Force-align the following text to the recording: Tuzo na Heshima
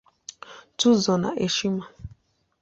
Tuzo 0.79 1.13
na 1.21 1.29
Heshima 1.41 1.85